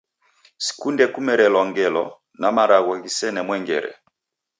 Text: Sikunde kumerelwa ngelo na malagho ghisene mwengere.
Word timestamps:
Sikunde 0.65 1.05
kumerelwa 1.13 1.61
ngelo 1.69 2.05
na 2.39 2.47
malagho 2.55 2.91
ghisene 3.03 3.39
mwengere. 3.47 3.91